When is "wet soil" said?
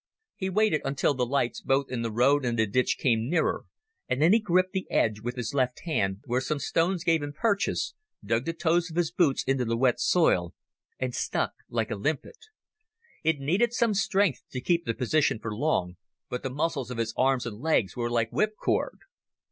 9.77-10.55